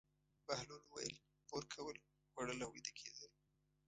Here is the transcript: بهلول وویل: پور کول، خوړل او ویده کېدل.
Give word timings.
بهلول 0.47 0.83
وویل: 0.85 1.15
پور 1.47 1.63
کول، 1.73 1.97
خوړل 2.31 2.59
او 2.65 2.71
ویده 2.73 2.91
کېدل. 2.99 3.31